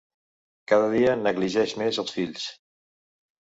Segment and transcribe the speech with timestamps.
[0.71, 2.51] Cada dia negligeix més els fills.